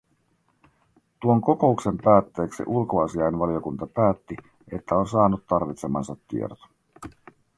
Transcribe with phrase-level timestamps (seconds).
[1.21, 4.35] Tuon kokouksen päätteeksi ulkoasiainvaliokunta päätti,
[4.71, 6.59] että on saanut tarvitsemansa tiedot.